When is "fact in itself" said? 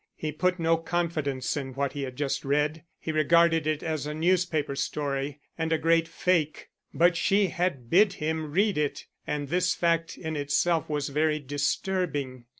9.75-10.89